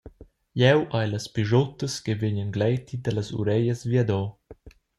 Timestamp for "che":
2.03-2.11